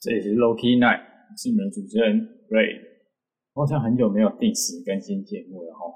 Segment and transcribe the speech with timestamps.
[0.00, 1.02] 这里是 Loki Night，
[1.36, 2.14] 是你们的主持人
[2.50, 2.86] Ray。
[3.52, 5.90] 好像很久没有定时更新节目了哈。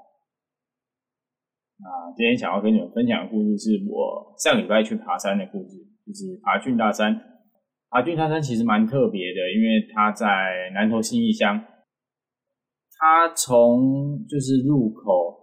[1.78, 7.14] 那今天想要跟你们分享的故事，是我上礼拜去爬山的故事，就是爬俊大山。
[7.90, 10.26] 爬俊大山其实蛮特别的，因为它在
[10.74, 11.64] 南投新义乡。
[12.98, 15.38] 它从就是入口，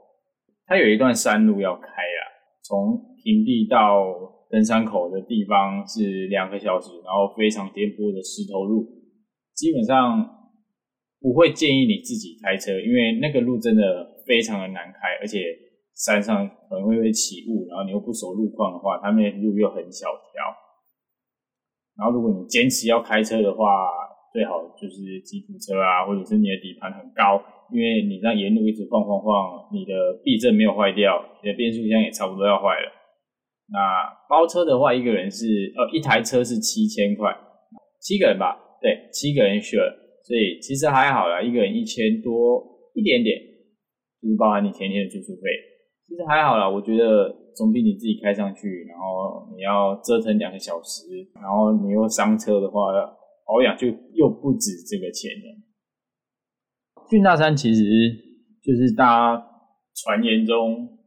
[0.66, 2.20] 它有一段山路要开啊，
[2.62, 4.36] 从平地到。
[4.50, 8.84] 登山口的地方是两个小时，然后非常颠簸的石头路，
[9.54, 10.26] 基本上
[11.22, 13.82] 不会建议你自己开车，因为那个路真的
[14.26, 15.38] 非常的难开，而且
[15.94, 20.42] 山上可能会会起雾，然后你又不熟路况的话，它那路又很小条。
[21.98, 23.66] 然后如果你坚持要开车的话，
[24.34, 27.38] 最好就是吉普车啊，或者是你的底盘很高，
[27.70, 29.94] 因为你让沿路一直晃晃晃，你的
[30.24, 32.99] 避震没有坏掉，你的变速箱也差不多要坏了。
[33.72, 33.78] 那
[34.28, 35.46] 包车的话，一个人是
[35.78, 37.30] 呃一台车是七千块，
[38.02, 39.94] 七个人吧，对，七个人 share，
[40.26, 43.38] 所以其实还好啦，一个人一千多一点点，
[44.22, 45.54] 就是包含你前天的住宿费，
[46.08, 52.90] 其实还好啦，我觉得总比你自己开上去，然后你要折腾两个小时，然后你又伤车的话，
[53.46, 55.46] 保养就又不止这个钱了。
[57.08, 57.84] 俊大山其实
[58.64, 59.44] 就是大家
[59.94, 60.98] 传言中。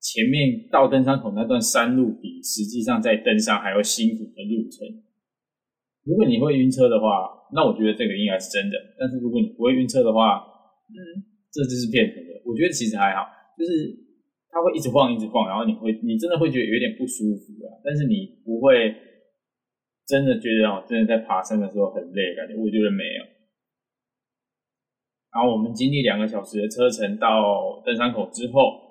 [0.00, 4.88] 前面到登山口那段山路比实际上在登山还要辛苦的路程。
[6.08, 8.80] 如果你会晕车的话，那我觉得这个应该是真的。
[8.98, 10.40] 但是如果你不会晕车的话，
[10.88, 10.96] 嗯，
[11.52, 12.40] 这就是骗人的。
[12.48, 13.92] 我觉得其实还好，就是
[14.48, 17.76] 它会一直晃，一直晃，然后你会，你真的会觉得有点不舒服啊。
[17.84, 18.96] 但是你不会
[20.08, 22.56] 真的觉得哦，真的在爬山的时候很累感觉。
[22.56, 23.22] 我觉得没有。
[25.36, 28.88] 然后我们经历两个小时的车程到登山口之后。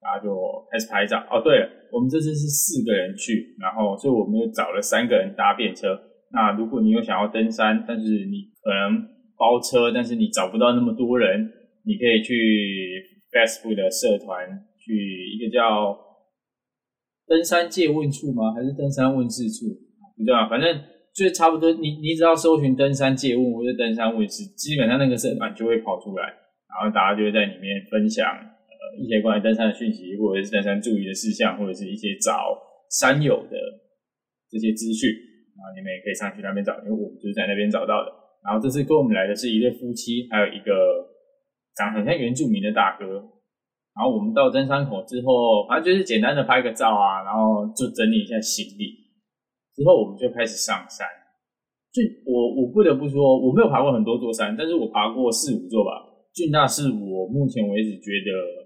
[0.00, 0.30] 大家就
[0.70, 1.40] 开始拍照哦。
[1.42, 5.98] 对了，我们这次是四个人去，然后所以我们又找了三个人搭便车。
[6.32, 9.02] 那如果你有想要登山，但是你可能
[9.38, 11.50] 包车，但是你找不到那么多人，
[11.84, 12.34] 你可以去
[13.30, 14.46] Facebook 的社团，
[14.78, 14.92] 去
[15.34, 15.96] 一个叫
[17.26, 18.52] 登山借问处吗？
[18.52, 19.66] 还是登山问事处？
[20.16, 20.80] 不知道，反正
[21.14, 21.72] 就差不多。
[21.72, 28.26] 你你只要搜寻登山借问或者登山问事，基本上那个社团就会跑出来，然后大家就会在里面分享。
[28.98, 32.56] 一些关于登山的讯息，或者是登山注意的事项，或者是一些找
[32.90, 33.56] 山友的
[34.50, 35.10] 这些资讯，
[35.56, 38.12] 然后你们也可以上去那边找，因为我们就是在那边找到的。
[38.46, 40.70] 然后这次跟我们来的是一对夫妻，还有一个
[41.74, 43.04] 长很像原住民的大哥。
[43.96, 48.92] 然后我们到登山口之后，反正就是简单的拍个照啊，然后就整理一下行李。
[49.74, 51.06] 之后我们就开始上山。
[51.90, 55.90] 就我我不得不说，我没有爬过很多座山，但是我爬过四五座吧。
[56.32, 58.65] 俊大是我目前为止觉得。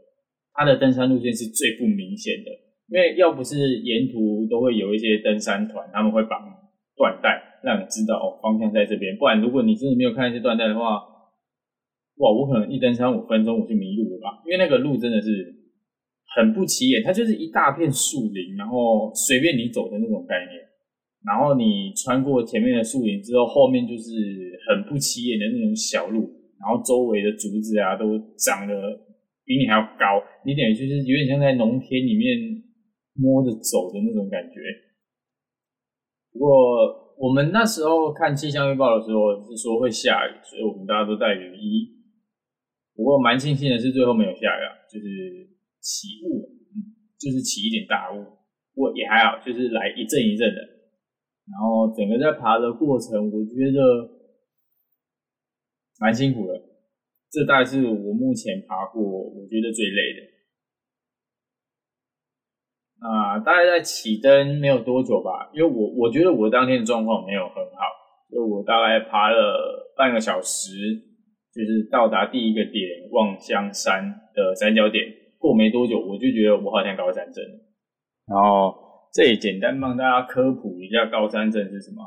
[0.52, 2.50] 它的登山路线是最不明显的，
[2.88, 6.38] 因为要不是沿途都会有一些登山团，他们会绑
[6.96, 9.16] 缎带，让你知道哦方向在这边。
[9.16, 10.98] 不然如果你真的没有看一些缎带的话，
[12.16, 14.42] 哇，我可能一登山五分钟我就迷路了吧？
[14.44, 15.54] 因为那个路真的是
[16.36, 20.60] 很不起眼，它就是一大片树林，然后随便你走的那种概念。
[21.24, 24.12] 然后你穿过前面的树林之后，后面就是
[24.68, 26.28] 很不起眼的那种小路，
[26.58, 28.74] 然后周围的竹子啊都长得。
[29.50, 32.38] 比你还要高，你等于就是有点像在农田里面
[33.18, 34.62] 摸着走的那种感觉。
[36.30, 36.46] 不过
[37.18, 41.98] 我们那时候看气象预报的时候是说会下雨，所以我们大家都带雨衣。
[42.94, 45.50] 不过蛮庆幸的是最后没有下雨啊，就是
[45.80, 48.22] 起雾，嗯，就是起一点大雾。
[48.72, 50.60] 不过也还好，就是来一阵一阵的。
[51.50, 53.82] 然后整个在爬的过程，我觉得
[55.98, 56.69] 蛮辛苦的。
[57.30, 60.20] 这大概是我目前爬过我觉得最累的。
[63.00, 67.80] 啊大概在起登没有多久吧，因为我我觉得我当天的状况没有很好，
[68.30, 70.76] 就我大概爬了半个小时，
[71.54, 74.04] 就是到达第一个点望乡山
[74.34, 75.04] 的三角点，
[75.38, 77.42] 过没多久我就觉得我好像高山症。
[78.26, 78.74] 然后
[79.14, 82.02] 这里简单帮大家科普一下高山症是什么。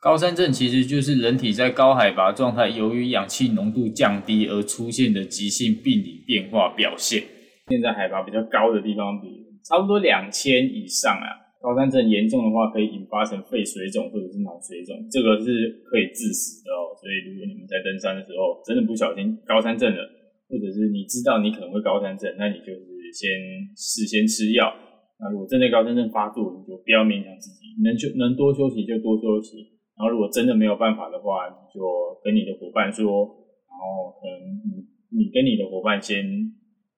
[0.00, 7.24] 高山症其实就是人体在高海拔状态，由于氧气浓度降低而出现的急性病理变化表现。
[7.68, 9.26] 现在海拔比较高的地方，比
[9.64, 11.26] 差不多两千以上啊，
[11.58, 16.94] 高山症严重的话，可以引发成肺水肿或者是脑水肿，这个是可以致死的哦。
[16.94, 20.04] 所以如果你们在登山的时候真的不小心高山症了，
[20.46, 23.26] 或者是你知道你可能会高山症，那你就是先
[23.74, 24.70] 事先吃药。
[25.18, 29.74] 那如果真的高山症发作，你就不要勉强自己，能就能多休息就多休息。
[29.96, 31.80] 然后，如果真的没有办法的话，你就
[32.22, 33.24] 跟你的伙伴说，
[33.64, 36.20] 然后可能你你跟你的伙伴先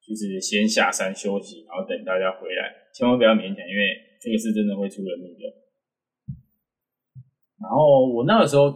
[0.02, 5.46] 就是先下山休息，然后等大家回来，千万不要勉强，因为这个是真的会出人命的。
[7.62, 8.66] 然后我那个时候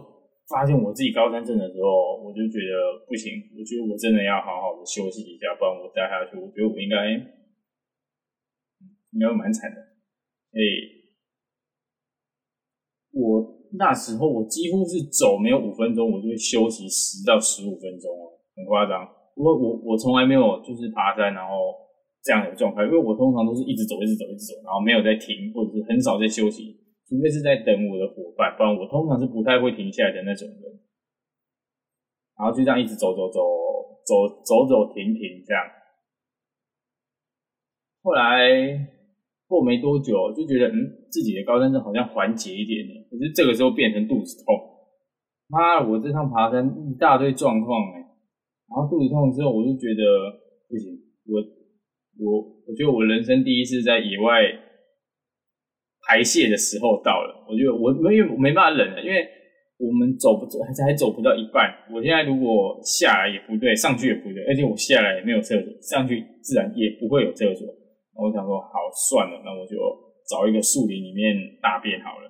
[0.47, 7.11] 发现我自己高山症的时候，我就觉得不行，我觉得我真的要好好的休息一下，不然我待下去，我觉得我应该
[9.11, 9.81] 应该蛮惨的。
[10.53, 10.59] 哎，
[13.11, 19.01] 我那时候我几乎是走没有五分钟，我就会休息十到十五分钟哦，很夸张。
[19.35, 21.73] 我我我从来没有就是爬山然后
[22.21, 26.79] 这样的状态，因为我通常都是一直走一直走一直走，然后没有在停，或者是很少在休息。
[27.09, 30.61] 除非是在等我的伙伴，不然我通常是不太会停下来的那种人。
[32.37, 33.41] 然后就这样一直走走走
[34.05, 35.61] 走走走停停这样。
[38.01, 38.49] 后来
[39.53, 40.81] 过没多久，就觉得嗯，
[41.13, 42.93] 自己的高山症好像缓解一点了。
[43.11, 44.57] 可是这个时候变成肚子痛，
[45.45, 48.01] 妈，我这趟爬山一大堆状况哎。
[48.01, 50.01] 然后肚子痛之后，我就觉得
[50.65, 50.97] 不行，
[51.29, 51.37] 我
[52.17, 54.41] 我我觉得我人生第一次在野外。
[56.05, 59.25] 排泄的时候到了，我觉得我没有没办法忍了，因为
[59.79, 61.63] 我们走不走还还走不到一半。
[61.95, 67.65] 我现在如果下来也不对，上去也不对，而且我下来也没有厕所，上去自然也不会有厕所。
[68.15, 69.75] 我想说，好算了，那我就
[70.29, 72.29] 找一个树林里面大便好了。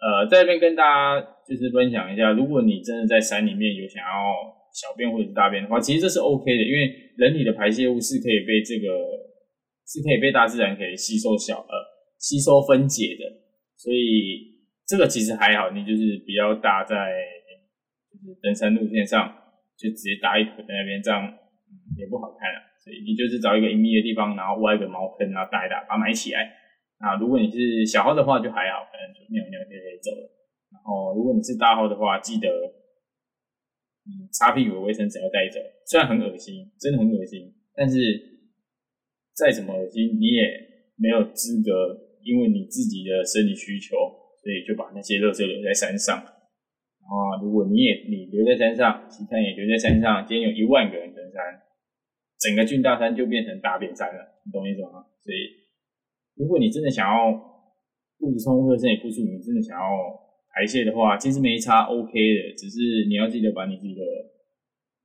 [0.00, 4.10] 呃，在这边跟大家就是分享一下，如果你真的在山里面有想要
[4.72, 8.86] 小便或者是大便的话，其实这是 OK 的，因为人体的排泄物是可以被这个
[9.86, 11.96] 是可以被大自然可以吸收小呃。
[12.18, 13.22] 吸收分解的，
[13.76, 14.40] 所以
[14.88, 16.96] 这个其实还好，你就是比较搭在
[18.10, 19.28] 就是登山路线上，
[19.76, 21.20] 就直接搭一坨在那边，这样
[21.98, 22.58] 也不好看了。
[22.86, 26.48] 你就是找一个隐秘的地方，然后挖一个茅坑，然后搭一搭，把它埋起来。
[26.98, 30.22] 那如果你是小号的话，就还好，可能就尿尿就可以走了。
[30.72, 32.48] 然后如果你是大号的话，记得
[34.06, 37.98] 嗯擦屁股的卫生纸要带走，虽然很恶心，真的很恶心，但是
[39.34, 40.42] 再怎么恶心，你也
[40.96, 42.06] 没有资格。
[42.26, 43.94] 因为你自己的生理需求，
[44.42, 46.18] 所以就把那些垃圾留在山上。
[46.18, 51.62] 啊，如果你也你留在山上，其他也留在山上，今天有一万个人登山，
[52.38, 55.04] 整个军大山就变成大便山了，你懂我意思吗？
[55.24, 55.48] 所以，
[56.36, 57.32] 如果你真的想要
[58.18, 59.84] 肚子痛或者身体不舒服，你真的想要
[60.52, 62.54] 排泄的话，其实没差，OK 的。
[62.56, 64.02] 只是你要记得把你自己的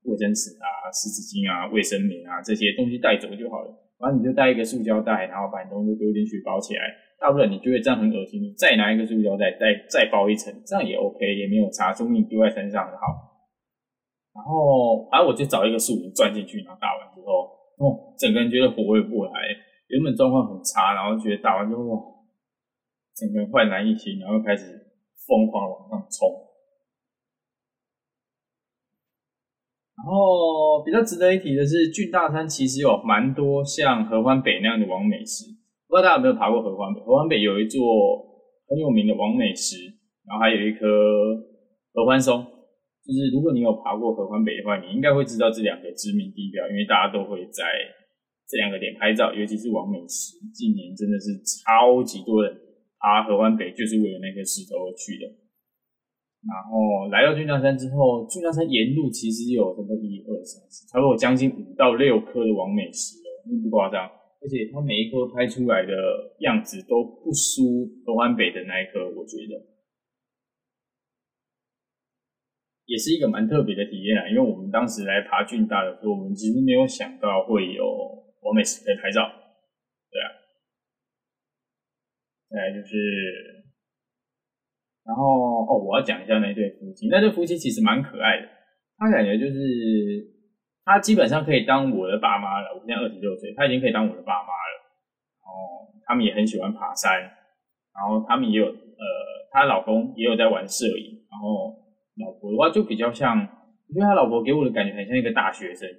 [0.03, 3.71] 卫生纸啊、湿纸巾啊、卫生棉啊这些东西带走就好了。
[3.99, 6.81] 然后你就带一个塑胶袋，然后把你东西丢进去包起来。
[7.21, 13.30] 大不了你觉得这样很恶心，你再拿一个塑胶袋，再再包一层，这样也 OK，也没有差，说明你丢在身上很好。
[14.41, 17.45] 然后，然后我就找一个树林钻进去，然后打完之后，
[17.77, 19.33] 哦，整个人觉得活跃过来，
[19.87, 22.25] 原本状况很差，然后觉得打完之后，
[23.13, 24.65] 整个人焕然一新，然后开始
[25.27, 26.27] 疯狂往上冲。
[29.95, 35.45] 然后比较值得一提的是，俊大山其实有蛮多像合欢北那样的王美石。
[35.87, 36.99] 不知道大家有没有爬过合欢北？
[37.01, 37.79] 合欢北有一座
[38.67, 39.77] 很有名的王美石，
[40.25, 40.87] 然后还有一棵
[41.93, 42.43] 合欢松。
[43.11, 47.67] 就是如果你有爬过合欢北的话，你应该会知道这两个知名地标，因为大家都会在
[48.47, 50.39] 这两个点拍照，尤其是王美石。
[50.55, 52.55] 近年真的是超级多人
[52.95, 55.27] 爬合欢北，就是为了那个石头而去的。
[56.47, 64.09] 然后来到俊大山之后，俊大山沿路其实有什么一二三四，差不多将近五到六颗的王美石哦，不夸张。
[64.41, 65.93] 而且它每一颗拍出来的
[66.39, 69.53] 样子都不输合欢北的那一颗，我觉得
[72.91, 74.27] 也是一个蛮特别的体验啊。
[74.27, 77.87] 因为我们当时来爬俊大的时候，我们其实没有想到会有
[78.43, 79.23] 完美石可以拍照，
[80.11, 80.27] 对啊。
[82.51, 82.91] 再来就是，
[85.07, 85.23] 然后
[85.63, 88.47] 哦，我要讲一下那对夫妻，那对夫妻其实蛮可爱的，
[88.97, 90.27] 他感觉就是。
[90.83, 92.73] 他基本上可以当我的爸妈了。
[92.73, 94.73] 我现在二十六岁，他已经可以当我的爸妈了。
[95.45, 97.21] 哦，他们也很喜欢爬山，
[97.93, 99.05] 然后他们也有呃，
[99.51, 101.21] 她老公也有在玩摄影。
[101.29, 101.80] 然后
[102.21, 105.89] 老婆的话就比较像，我觉得他老婆给我的感觉很像一个大学生，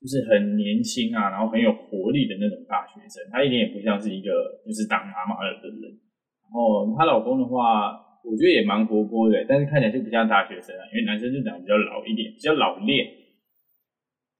[0.00, 3.22] 就是很年轻啊，然后很有活力的那种大学生。
[3.30, 4.32] 他一点也不像是一个
[4.64, 6.00] 就是当妈妈的人。
[6.42, 13.06] 然后她老公的话，我觉得也蛮活泼的，但是看起来就不像大学生啊，因为男生就长得比较老一点，比较老练。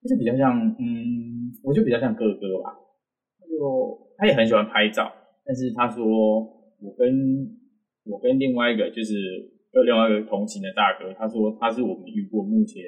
[0.09, 2.73] 就比较像，嗯，我就比较像哥哥吧。
[3.45, 5.13] 就他也很喜欢拍照，
[5.45, 6.03] 但是他说
[6.81, 7.13] 我跟
[8.07, 9.13] 我跟另外一个就是
[9.73, 12.83] 有另外一个同行的大哥，他说他是我们遇过目前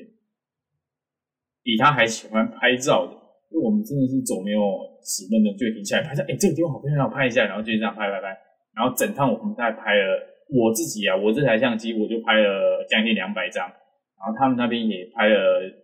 [1.62, 3.22] 比他还喜欢拍照的。
[3.52, 4.64] 因为我们真的是走没有
[5.04, 8.32] 十分钟就停下来拍照，哎，这个地方好漂亮，拍一下，然后就这样拍拍拍，
[8.72, 10.08] 然后整趟我们大概拍了
[10.48, 13.68] 我自己啊，我这台相机我就拍了将近两百张。
[13.68, 15.36] 然后他们那边也拍了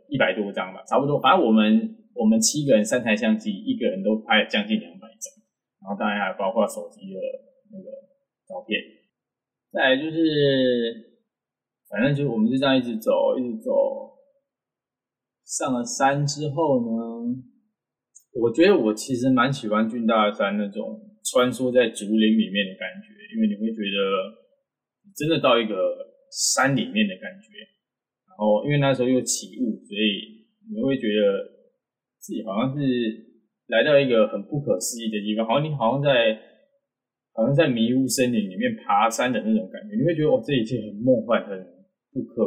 [0.09, 1.21] 一百多张吧，差不多。
[1.21, 1.77] 反正我们
[2.15, 5.29] 我们七个人三台相机，一个人都拍了将近两百张。
[5.85, 7.21] 然后当然还包括手机的
[7.69, 7.93] 那个
[8.49, 8.81] 照片。
[9.71, 10.17] 再就是，
[11.91, 13.71] 反正就是我们就这样一直走，一直走。
[15.45, 16.89] 上了山之后呢，
[18.33, 24.01] 我觉得我其实蛮喜欢俊大山那种穿梭在竹林里面的感觉，因为你会觉得
[25.15, 25.77] 真的到一个
[26.33, 27.53] 山里面的感觉。
[28.25, 31.45] 然后因为那时候又起雾，所以你会觉得
[32.19, 32.81] 自己好像是
[33.67, 36.41] 来到一个很不可思议的地方，好像你好像在。
[37.39, 41.55] 好像在迷雾森林里面爬山的那种感觉，你会觉得哦，这一切很梦幻，很
[42.11, 42.43] 不可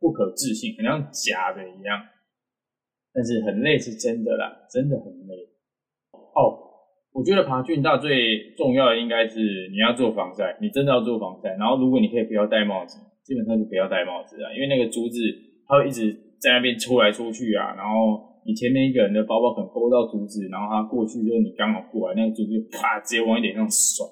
[0.00, 1.94] 不可置信，很像假的一样。
[3.14, 5.46] 但是很累是真的啦，真的很累。
[6.34, 6.58] 哦，
[7.14, 9.38] 我觉得爬峻大最重要的应该是
[9.70, 11.50] 你要做防晒，你真的要做防晒。
[11.54, 15.22] 然后如果你可以不要戴帽子，基本上就不要戴帽子啊，因为那个竹子
[15.68, 17.76] 它会一直在那边出来出去啊。
[17.76, 24.02] 然后你前面一个人的包包可能勾到竹子，然后他过去之后你刚好过来，那个竹子啪直接往你脸上甩。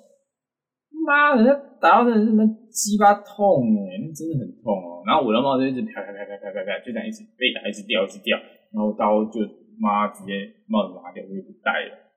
[1.05, 5.03] 妈，人家打到真的是么鸡巴痛哎，那真的很痛哦。
[5.07, 8.37] 然后我的帽子一直啪啪啪啪啪啪啪，就这样一直被打，一直掉，一直掉。
[8.73, 9.41] 然后刀就
[9.81, 10.33] 妈直接
[10.69, 12.13] 帽子拿掉，我就不戴了。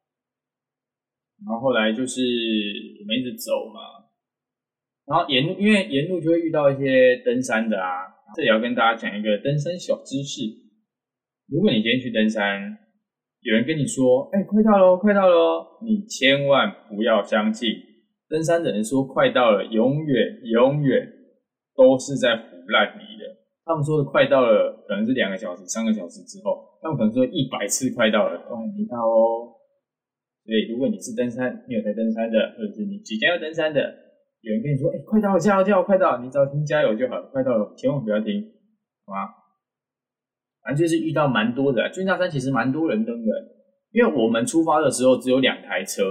[1.43, 2.21] 然后后来就是
[3.01, 4.07] 我们一直走嘛，
[5.07, 10.41] 然后沿路因为沿路就会遇到一些登山的啊，这里要跟大家讲一个登山小知识。
[11.49, 12.77] 如果你今天去登山，
[13.41, 17.69] 有人跟你说，哎，快到喽，快到喽，你千万不要相信。
[18.33, 21.05] 登山的人说快到了，永远永远
[21.77, 23.29] 都是在胡乱你的。
[23.63, 29.53] 他们说的快到了，可能是两个小时、三个小时之后，他们可能说一百次快到了都还没到哦。
[30.41, 33.79] 所以，如果你是登山，你有在登山的，或者是你即将要登山的，
[34.41, 37.29] 有人跟你说：“哎，快到了，加油，加油，快到！”你只要听加油就好了。
[37.31, 38.41] 快到了，千万不要听，
[39.05, 39.29] 好吗？
[40.65, 43.31] 反正就是遇到蛮多的，军大山其实蛮多人登的，
[43.91, 46.01] 因为我们出发的时候只有两台车。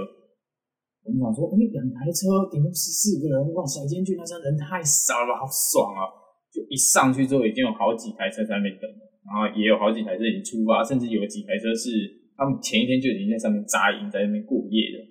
[1.03, 3.83] 我们想说，哎，两台车顶多十四个人，哇塞！
[3.85, 6.07] 今天去那山人太少了，好爽啊！
[6.47, 8.87] 就一上去之后，已经有好几台车在那边等，
[9.27, 11.91] 然后也有好几台车已经出发，甚至有几台车是
[12.39, 15.03] 他们前一天就已经在上面扎营，在那边过夜的。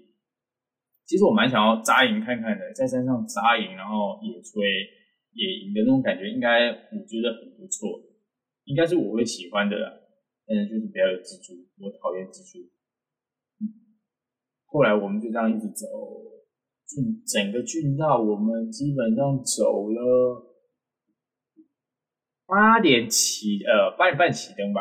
[1.04, 4.64] 其实我蛮想要扎营看看的，在山上扎营，然后野炊、
[5.36, 8.00] 野营的那种感觉，应该我觉得很不错，
[8.64, 9.76] 应该是我会喜欢的。
[10.48, 12.64] 但是就是不要有蜘蛛，我讨厌蜘蛛。
[14.72, 15.86] 后来我们就这样一直走，
[16.88, 20.48] 郡整个郡道我们基本上走了
[22.46, 24.80] 八点起，呃八点半起灯吧，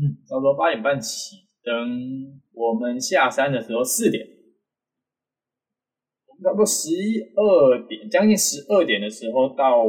[0.00, 2.40] 嗯，差不多八点半起灯。
[2.54, 4.26] 我们下山的时候四点，
[6.42, 9.84] 差不多十一二点，将近十二点的时候到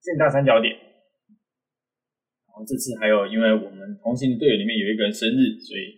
[0.00, 0.72] 郡大三角点。
[2.46, 5.97] 然后这次还有，因为我们同行的队友里面有一个人生日，所以。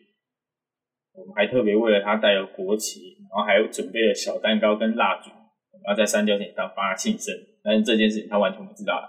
[1.20, 5.28] 我们还特别为了他带了国旗，然后还准备了小蛋糕跟蜡烛，
[5.84, 7.34] 然后在三角点上帮他庆生。
[7.62, 9.04] 但是这件事情他完全不知道，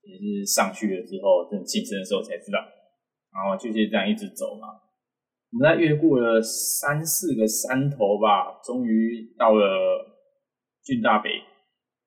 [0.00, 2.58] 也是上去了之后，等庆生的时候才知道。
[3.28, 4.68] 然后就是这样一直走嘛，
[5.52, 9.62] 我们在越过了三四个山头吧，终于到了
[10.82, 11.28] 俊大北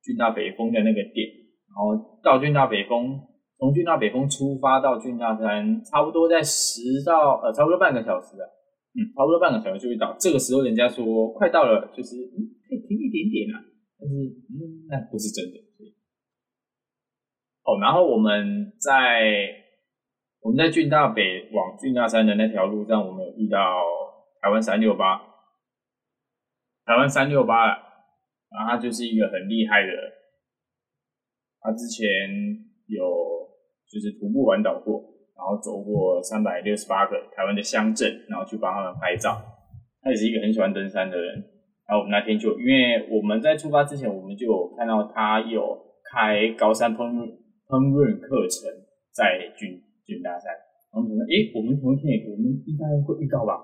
[0.02, 1.30] 俊大北峰的那个点。
[1.70, 3.22] 然后到俊大北峰，
[3.60, 8.50] 从俊大北峰出发到俊大山，差不多在十到呃，差不多半个小时啊。
[8.96, 10.18] 嗯，差不多半个小时就会到。
[10.20, 13.62] 这个时候人家说快到了，就是嗯可以停一点点啦，
[14.00, 15.60] 但是嗯那不是真的。
[17.64, 19.22] 哦，然后我们在
[20.42, 23.60] 我们在郡大北往郡大山的那条路上，我们有遇到
[24.42, 25.20] 台湾三六八，
[26.86, 27.68] 台湾三六八，
[28.50, 29.92] 然后他就是一个很厉害的，
[31.60, 32.08] 他之前
[32.88, 33.06] 有
[33.88, 35.19] 就是徒步环岛过。
[35.40, 39.40] 然后走过三百六十八个台湾的乡镇，然后去帮他们拍照。
[40.04, 41.40] 他也是一个很喜欢登山的人。
[41.88, 45.64] 然后我们那天就，因为我们在出发之前，我们就看到他有
[46.12, 47.24] 开高山烹饪
[47.72, 48.68] 烹饪课程
[49.16, 50.52] 在军军大山。
[50.92, 53.56] 然后我们说，哎，我们同一天，我们应该会遇到吧？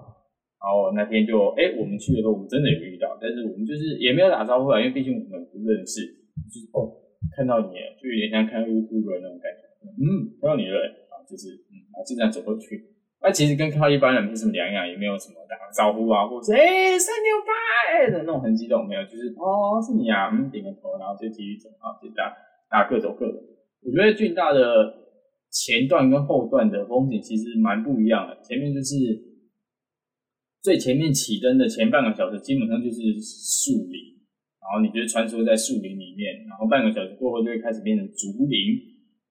[0.58, 6.02] 然后那天就，哎，我们去的时候，我们真的有遇到，但是我们就是也没有打招呼啊，因为毕竟我们不认识。
[6.50, 6.88] 就是哦，
[7.36, 9.62] 看到你，就有点像看 YouTube 那种感觉。
[9.86, 10.82] 嗯，看到你了。
[11.30, 12.94] 就是嗯，啊，就这样走过去。
[13.22, 22.30] 那其实跟看到一般人没什么两样，也没有什么打招呼啊，或者哎三六八的那种很激动，没有，就是哦是你啊，嗯点个头，然后就继续走啊，就这样，
[22.70, 23.42] 大家各走各的。
[23.82, 24.62] 我觉得俊大的
[25.50, 28.38] 前段跟后段的风景其实蛮不一样的。
[28.44, 28.94] 前面就是
[30.62, 34.22] 最前面起灯的前半个小时，基本上就是树林，
[34.62, 38.78] 然后你就穿梭在树林里面，然后半个小时过后就会开始变成竹林，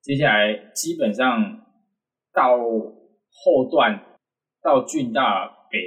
[0.03, 1.61] 接下来基本上。
[2.35, 3.95] 到后段
[4.63, 5.79] 到郡大北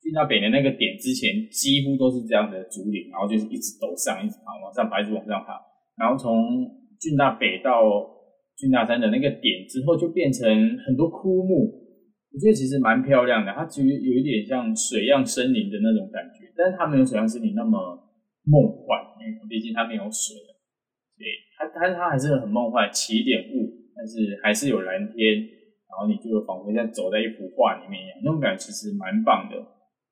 [0.00, 5.60] 俊大北的那个点之前几乎都是这样的竹林，然后就是一直陡上，一直爬，往上爬，一直往上爬。
[6.00, 6.32] 然后从
[6.98, 7.84] 俊大北到
[8.56, 10.48] 俊大山的那个点之后，就变成
[10.86, 11.78] 很多枯木。
[12.32, 17.76] 我觉得其实蛮漂亮的，它其实有一点像水漾森林的那种感觉，但是它没有水漾森林那么
[18.46, 20.36] 梦幻，因为毕竟它没有水。
[21.18, 21.26] 对，
[21.58, 25.42] 它它它还是很梦幻，起点雾，但是还是有蓝天，
[25.90, 29.58] 然后你就仿佛像走在一幅画里面一样，那种感觉其实蛮棒的，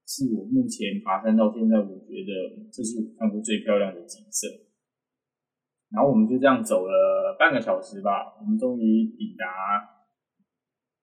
[0.04, 2.30] 是我目前爬山到现在，我觉得
[2.74, 4.50] 这是我看过最漂亮的景色。
[5.94, 9.96] 然后我们就这样走了半个小时吧，我们终于抵达。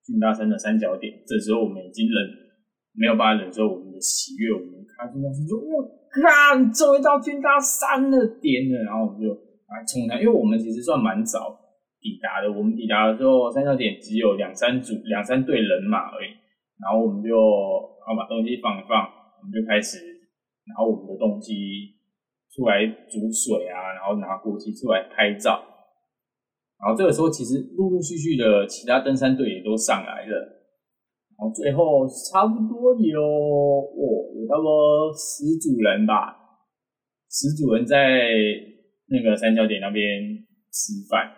[0.06, 2.30] 俊大山的三角点，这时候我们已经忍
[2.94, 11.58] 没有办法忍受我们的喜悦，我们开心大山说：“我靠，终于到俊大山的点了。”然后我们就来冲上，因为我们其实算蛮早
[12.06, 12.46] 抵达的。
[12.54, 16.30] 我们抵达的时候，三角点只有两三组、两三队人马而已。
[16.78, 17.34] 然后我们就
[18.06, 19.02] 然后把东西放一放，
[19.42, 19.98] 我们就开始
[20.70, 21.98] 拿我们的东西
[22.54, 25.58] 出来煮水啊，然后拿国旗出来拍照。
[26.78, 30.36] 然后这个时候，其实陆陆续续的其他登山队也都上来了。
[31.34, 36.36] 然后最后差不多有哦，有差不多十组人吧，
[37.32, 38.20] 十组人在
[39.08, 40.04] 那个三角点那边
[40.72, 41.32] 吃饭。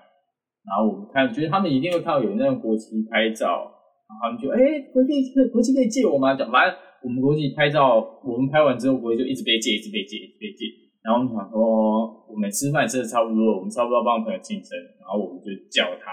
[0.68, 3.72] 然后我们看，觉得他们一定会看到有那种国旗拍照，
[4.04, 6.36] 然后他们就哎，国旗国旗可以借我吗？
[6.36, 10.68] 讲反正我们国旗拍照，我们拍完之后国旗就一直被借，一直被借，一直被借。
[11.08, 16.12] 然后我们想说，我们吃饭吃的差不多，我们差不多帮朋友庆生，然后我们就叫他，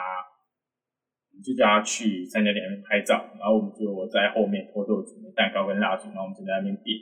[1.35, 6.95] 我们就叫他去三角点那边拍照，然后我们就在后面偷偷准备蛋糕跟蜡烛，然后我们就在那边点。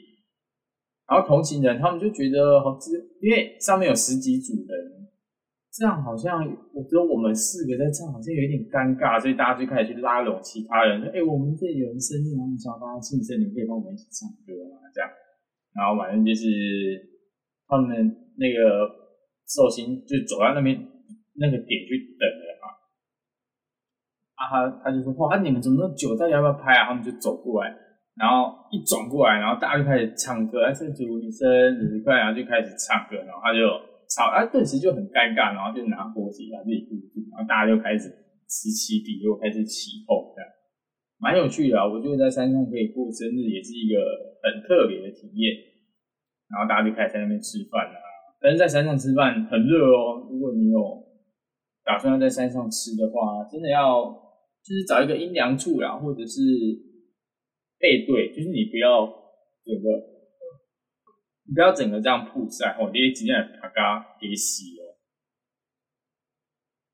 [1.04, 5.11] 然后同行人他们就觉得好吃，因为上面有十几组人，
[5.72, 6.44] 这样好像
[6.76, 15.08] 我只有我们四个在唱，好像有点尴尬，所以大家就开始去拉拢其他人，说：“哎，我们这里有人生日，然后想帮他庆生，你可以帮我们一起唱歌吗？”这样，
[15.72, 17.10] 然后反正就是。
[17.68, 17.88] 他们
[18.36, 18.84] 那个
[19.48, 20.76] 寿星就走到那边
[21.40, 22.68] 那个点去等了嘛，
[24.36, 26.88] 啊他他就说哇你们怎么那么久，大家要不要拍啊？
[26.88, 27.72] 他们就走过来，
[28.20, 30.84] 然后一转过来，然后大家就开始唱歌，哎，祝
[31.16, 33.64] 你生日快，然后就开始唱歌，然后他就
[34.12, 38.12] 吵，啊，顿时就很尴尬，然后就拿国旗把自己固住，然后大家就开始
[38.44, 40.48] 此起彼落，开始起哄，这样
[41.16, 41.88] 蛮有趣的啊。
[41.88, 43.96] 我觉得在山上可以过生日也是一个
[44.44, 45.72] 很特别的体验。
[46.52, 47.96] 然后大家就开始在那边吃饭啊，
[48.36, 50.28] 但是在山上吃饭很热哦。
[50.28, 50.76] 如果你有
[51.82, 54.04] 打算要在山上吃的话，真的要
[54.60, 56.42] 就是找一个阴凉处啦，或者是
[57.80, 59.08] 背对，就是你不要
[59.64, 59.88] 整个，
[61.54, 64.96] 不要整个这样曝晒哦，你今天把它给洗哦。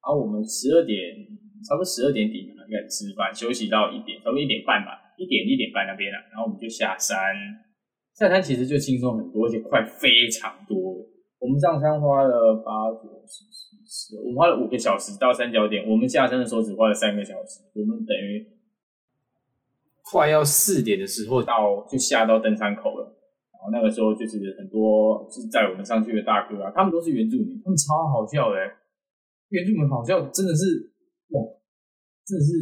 [0.03, 0.99] 然后我们十二点，
[1.69, 7.17] 差不多十二点底嘛，开始吃饭，休息到一点，差不多一点半吧，一点一点半那边了，然后我们就下山。
[8.15, 10.77] 下山其实就轻松很多，而且快非常多。
[11.39, 15.87] 我们上山花了八九十十十，我们花了五个小时到三角点。
[15.87, 18.45] 我们下山的时候只花了三个小时，我们等于
[20.11, 23.18] 快要四点的时候到，就下到登山口了。
[23.59, 28.57] 然后那个时候就是很多是载我们上去的大哥啊，他们都是原住民，他们超好笑的。
[29.51, 30.95] 原住民好笑真的是
[31.35, 31.43] 哇，
[32.23, 32.53] 真的是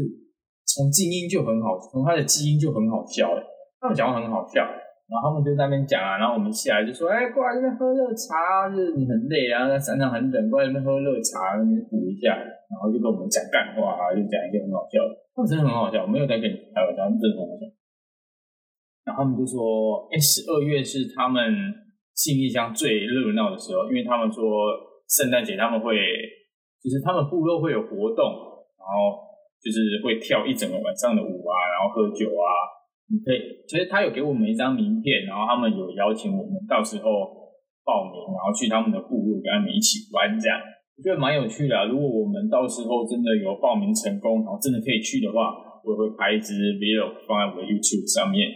[0.64, 3.42] 从静音就很好，从他的基因就很好笑哎，
[3.78, 4.64] 他们讲话很好笑。
[5.06, 12.34] 然后他们就在那边讲啊，然后我们下来就说：“哎，过来这边喝热茶，就是你很累啊，在山上很冷，过来这边喝热茶，那边补一下。”
[12.66, 17.70] 然后就跟我们讲干话啊，就讲一些很好笑的，他们真的很好笑，我没有在跟你开玩笑，真的很好笑。
[19.06, 21.40] 然后他们就说：“哎，十二月是他们
[22.12, 24.42] 信义乡最热闹的时候，因为他们说
[25.08, 25.94] 圣诞节他们会，
[26.82, 28.26] 就是他们部落会有活动，
[28.74, 29.22] 然后
[29.62, 32.74] 就是会跳一整个晚上的舞啊，然后喝酒啊。”
[33.06, 37.46] 你可以，其实他有给我们一张名片，然后他们有邀请我们到时候
[37.86, 41.86] 报名，然后去他们的部落跟他们一起玩，这样我觉得蛮有趣的。
[41.86, 45.54] 如果我们到时候真的有报名成功，然后真的可以去的话，
[45.86, 48.50] 我也会拍一支 vlog 放在我的 YouTube 上面，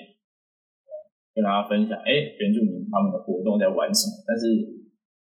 [1.40, 1.96] 跟大家分享。
[2.05, 4.20] 哎，原住民他们的活动在玩什么？
[4.29, 4.44] 但是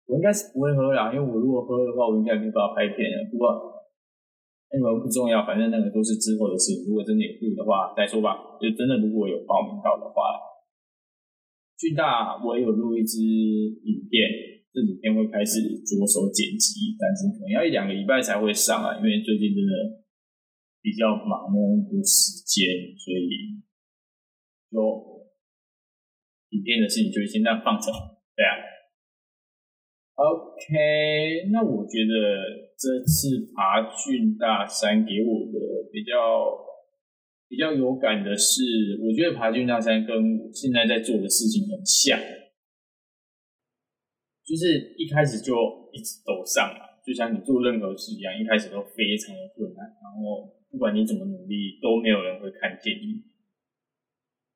[0.04, 3.08] 我应该是不会喝啦，因为我如果喝的话，我应该没办法拍片。
[3.32, 3.72] 不过。
[4.72, 6.88] 那个不重要，反正那个都是之后的事情。
[6.88, 8.56] 如果真的有录的话，再说吧。
[8.56, 10.32] 就真的如果有报名到的话，
[11.76, 14.24] 巨大我也有录一支影片，
[14.72, 20.00] 这几天会开始着手剪辑，但是可能要一两个礼拜才会上啊，因为最近真的
[20.80, 23.60] 比较忙，没有那么多时间，所以
[24.72, 24.80] 就
[26.52, 27.90] 影片的事情就先这样放着。
[28.36, 28.70] 对啊。
[30.14, 32.12] OK，那我觉得
[32.76, 36.14] 这次爬峻大山给我的比较
[37.48, 38.62] 比较有感的是，
[39.00, 42.20] 我觉得爬军大山跟我现在在做的事情很像，
[44.44, 45.56] 就是一开始就
[45.92, 53.24] 一直都上来，就像你做任何事一样，一开始都非常的困难，然后不管你怎么努力，都没有人会看见你，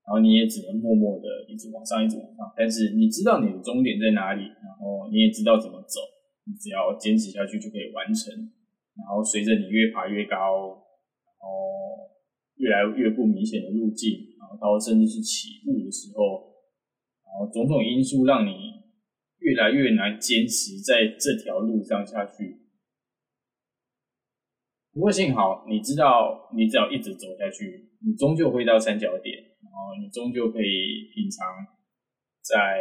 [0.06, 2.46] 然后你也只能默默的一直往上，一直往上。
[2.56, 6.00] 但是你知道你的终点在哪里，然后你也知道怎么走，
[6.46, 8.30] 你只要坚持下去就可以完成。
[8.94, 10.80] 然后随着你越爬越高，
[11.36, 12.06] 然后。
[12.56, 16.56] 越来越不明显的路径，然后到甚至是起步的时候，
[17.20, 18.50] 然后种种因素让你
[19.40, 22.64] 越来越难坚持在这条路上下去。
[24.90, 29.36] 不过幸好你知道，你只要一直走下去，你终究会到三角点，
[29.76, 31.44] 哦你终究可以品尝
[32.40, 32.80] 在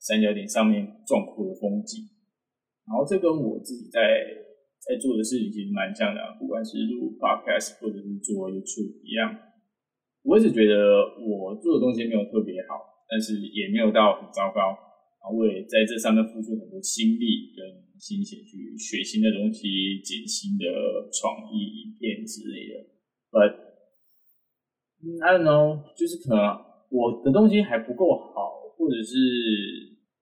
[0.00, 2.08] 三角点上面壮阔的风景。
[2.88, 4.00] 然后这跟我自己在。
[4.80, 9.28] 在做的事情其实蛮像的，不管是录 podcast 或者是做 YouTube 一样。
[10.24, 14.72] 我一直觉得我做的东西没有特别好，但是也没有到很糟糕。
[15.20, 17.60] 啊，我也在这上面付出很多心力跟
[18.00, 20.64] 心血去学新的东西、剪新的
[21.12, 22.88] 创意影片之类的。
[23.28, 23.69] But
[25.22, 26.44] I don't know，就是可能
[26.90, 29.16] 我的东西还不够好，或者是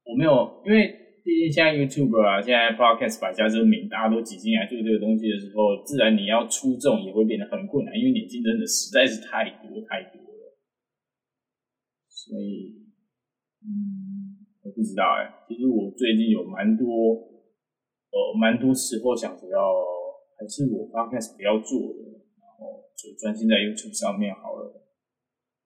[0.04, 1.04] 我没有因为。
[1.28, 10.56] 毕竟现在 YouTube 啊，现在 Podcast 百家争鸣，大家都挤进来做这个东西的时候，自然你要出众也会变得很困难，因为你竞争的实在是太多太多了。
[12.08, 12.80] 所以，
[13.60, 15.44] 嗯，我不知道哎。
[15.46, 17.12] 其实我最近有蛮多，
[18.08, 19.60] 呃，蛮多时候想着要，
[20.40, 22.24] 还是我 Podcast 不要做的，
[22.98, 24.90] 就专心在 YouTube 上面好了。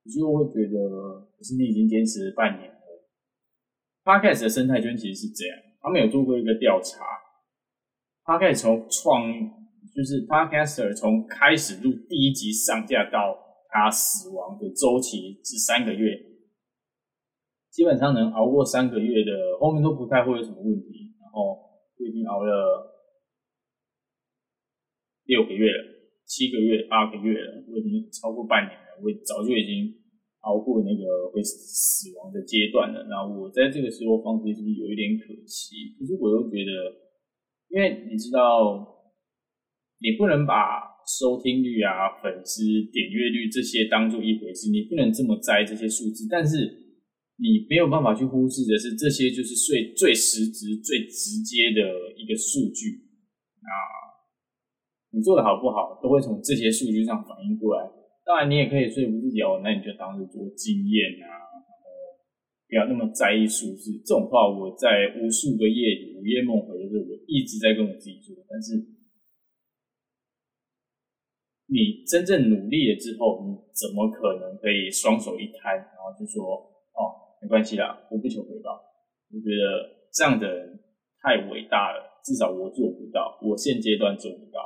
[0.05, 2.79] 可是我会觉得，可是你已经坚持半年了。
[4.05, 7.01] Podcast 的生态圈其实是这样，他们有做过一个调查
[8.25, 9.33] ，Podcast 从创
[9.95, 16.18] 就是 Podcaster 从开始录第一集上架到他死亡的周期是三个月，
[17.71, 21.14] 基本上能熬过三个月的，后面都不太会有什么问题。
[21.21, 21.55] 然后
[21.97, 22.92] 我已经熬了
[25.25, 25.91] 六个月了，
[26.33, 30.01] 七个月、八个月了，我已经超过半年了，我早就已经。
[30.42, 35.95] 熬过那个会死亡的阶段了，那我在这个时候放弃是不是有一点可惜？
[35.95, 36.71] 可是我又觉得，
[37.71, 38.83] 因为你知道，
[40.03, 46.27] 你不能把收听率啊、粉丝点阅率这些当做一回事，你不能这么摘这些数字。
[46.29, 46.59] 但是
[47.38, 52.99] 你没有办法去忽视的是，这些就是最最实质、最直接的一个数据
[53.62, 53.71] 啊。
[55.12, 57.85] 你做的好不好，都会从这些数据上反映过来。
[58.25, 62.16] 当然，你也可以说服自己哦，那你就当是做经验啊，然后
[62.64, 63.92] 不要那么在意数字。
[64.07, 68.33] 这种话我在无数个夜里午夜梦回的时候，我一直在跟我自己说。
[68.48, 68.79] 但是
[71.68, 76.40] 你真正努力了之后，你怎么可能可以双手一摊，然后就说
[76.96, 78.81] 哦，没关系啦，我不求回报。
[79.29, 80.81] 我觉得这样的人
[81.20, 84.62] 太伟大了，至少我做不到，我现阶段做不到。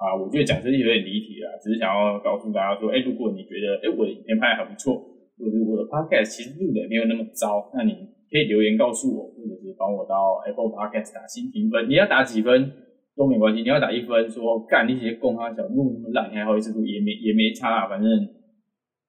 [0.00, 4.96] 啊，我觉得讲这些有点离题了，只是想要告诉大家说，哎，如果你觉得，哎，我的影片拍的还不错，
[5.36, 7.92] 或者我的 podcast 其实录的没有那么糟，那你
[8.32, 11.84] 可以留言告诉我，或者是帮我到 Apple Podcast 打新评分。
[11.84, 12.72] 你要打几分
[13.12, 18.08] 都没关系，你要打一分，说干那些公他小录那么烂，你还好意思录，也没也没差，反正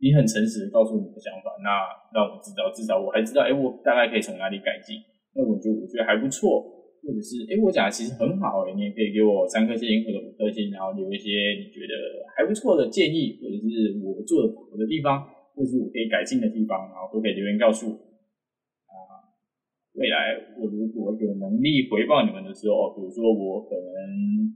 [0.03, 4.99] 你很诚实告诉你的想法，那让我知道，至少我还知道，哎，我大概可以从哪里改进，
[5.31, 6.80] 那我就我觉得还不错。
[7.01, 11.93] 或者是，哎，我讲的其实很好，哎，你也可以给我三颗星或者五颗星，然后留一些你觉得
[12.37, 15.25] 还不错的建议，或者是我做的好的地方，
[15.57, 17.93] 或者是我可以改进的地方，然后都可以留言告诉我。
[18.85, 19.25] 啊，
[19.97, 24.53] 未来我如果有能力回报你们的时候，比如说我可能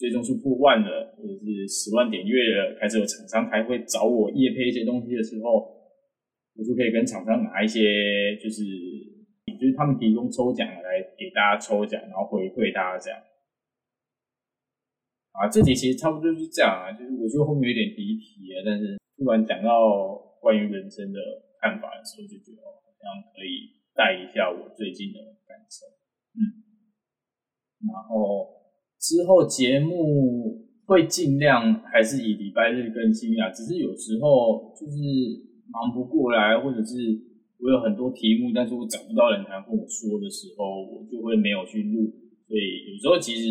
[0.00, 5.60] 最终是破万了，或者是十万点阅了，开始有厂商还会找我叶配一些东西的时候，
[6.56, 7.84] 我就可以跟厂商拿一些，
[8.40, 8.64] 就是。
[9.56, 13.18] 就是他们提供抽奖来给大家抽奖，然后回馈大家这样。
[15.32, 21.18] 啊，这题其实差不多就是这样啊，就是我觉得后面有点离题啊，但是突然讲到关于人生的
[21.60, 25.84] 看法的时候，就觉得好像可以带一下我最近的感受。
[26.36, 26.40] 嗯，
[27.84, 28.48] 然后
[28.98, 34.96] 之后节目会尽量还是以礼拜日更新啊，只是有时候就是
[35.68, 37.25] 忙不过来，或者是。
[37.58, 42.12] 我有很多题目，但是我找不到人来跟我说的时候，我就会没有去录。
[42.46, 43.44] 所以有时候其实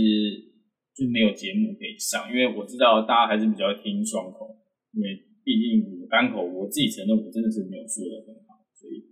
[0.95, 4.55] 就没有节目可以上，因为我知道大家还是比较听双口，
[4.93, 5.11] 因为
[5.43, 8.55] 毕竟我单口，我自己承认我真的是没有说的很好。
[8.71, 9.03] 所以，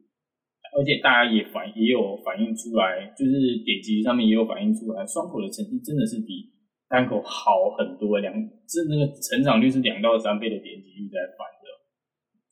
[0.78, 6.54] 而且大家也反也有反映出来，就是点击上面也有反映出来，双口的成绩真的是比
[6.88, 8.32] 单口好很多，两
[8.70, 11.68] 这那个成长率是两到三倍的点击率在反的，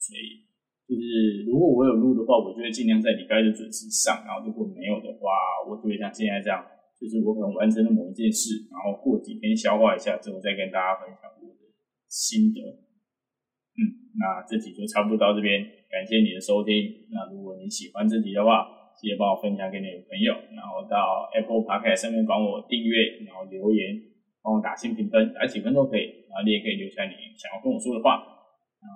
[0.02, 0.51] 所以
[0.92, 5.32] 就是如果我有录的话，我就会尽量在礼拜日准时上，然后如果没有的话，
[5.64, 6.60] 我就会像现在这样，
[7.00, 11.64] 就是我可能完成了某一件事，然后过几天消化一下之后，再跟大家分享我的
[12.12, 12.60] 心得。
[12.60, 17.08] 嗯，那这集就差不多到这边，感谢你的收听。
[17.08, 23.96] 那如果你喜欢这集的话，记得帮我分享给你的朋友，然后到 Apple Podcast 上面帮我订阅，然后留言，
[24.44, 26.28] 帮我打新评分，打几分都可以。
[26.28, 28.20] 然后你也可以留下你想要跟我说的话。
[28.84, 28.92] 啊，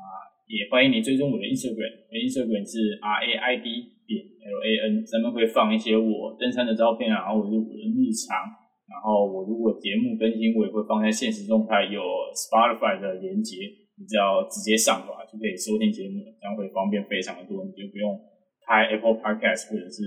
[0.45, 3.67] 也欢迎你追踪我的 Instagram，我的 Instagram 是 R A I D
[4.05, 8.45] 点 L A N，上面会放一些我登山的照片啊，然后我的日常。
[8.85, 11.97] 然后我如果节目更新，我也会放在现实动态，有
[12.37, 13.65] Spotify 的连接，
[13.97, 18.13] 你只要直接上滑就可以收听节目了，这样会方便非常的多，你就不用。
[18.61, 20.05] 开 Apple Podcast 或者是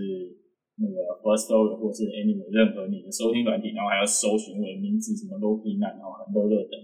[0.78, 0.94] 那个
[1.26, 6.78] First Story 或者是 Any 任何你的收听软体，然后还要搜寻我的名字，什么 Loki 然后很多乐等，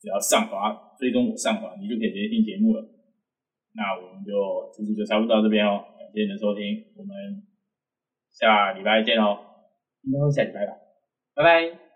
[0.00, 2.82] 只要上滑追踪我上滑，你就可以直接听节目了。
[3.74, 4.32] 那我们就
[4.74, 7.14] 这期就差不多到这边哦，感谢你的收听，我们
[8.30, 9.38] 下礼拜见哦，
[10.02, 10.72] 应该会下礼拜吧，
[11.34, 11.87] 拜拜。